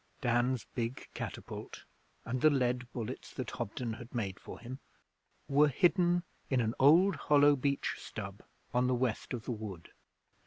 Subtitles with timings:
[0.19, 1.85] Dan's big catapult
[2.25, 4.79] and the lead bullets that Hobden had made for him
[5.47, 8.41] were hidden in an old hollow beech stub
[8.73, 9.89] on the west of the wood.